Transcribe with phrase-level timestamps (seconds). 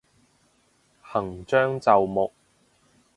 [1.03, 2.33] 行將就木